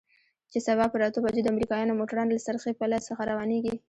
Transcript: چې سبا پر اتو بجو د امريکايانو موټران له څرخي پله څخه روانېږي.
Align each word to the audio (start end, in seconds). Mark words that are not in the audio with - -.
چې 0.51 0.59
سبا 0.67 0.85
پر 0.91 1.01
اتو 1.05 1.19
بجو 1.25 1.41
د 1.43 1.47
امريکايانو 1.53 1.97
موټران 1.99 2.27
له 2.31 2.41
څرخي 2.47 2.73
پله 2.79 2.97
څخه 3.07 3.21
روانېږي. 3.31 3.73